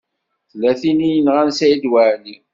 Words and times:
Tella 0.49 0.71
tin 0.79 0.99
i 1.07 1.09
yenɣan 1.13 1.49
Saɛid 1.57 1.83
Waɛli. 1.91 2.35